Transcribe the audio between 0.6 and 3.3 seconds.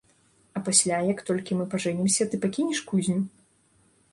пасля, як толькі мы пажэнімся, ты пакінеш кузню?